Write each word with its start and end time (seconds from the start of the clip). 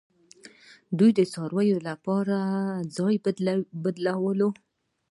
دوی 0.97 1.11
د 1.15 1.21
څارویو 1.33 1.77
لپاره 1.89 2.37
ځای 2.97 3.15
بدلولو 3.83 4.49